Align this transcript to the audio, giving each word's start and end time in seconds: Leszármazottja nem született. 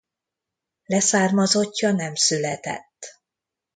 Leszármazottja 0.85 1.91
nem 1.91 2.15
született. 2.15 3.15